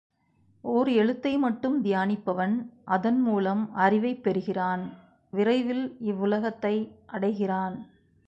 [0.63, 2.55] ஓர் எழுத்தை மட்டும் தியானிப்பவன்,
[2.85, 4.83] அதன் மூலம் அறிவைப் பெறுகிறான்
[5.29, 6.75] விரைவில் இவ்வுலகத்தை
[7.05, 7.77] அடைகிறான்.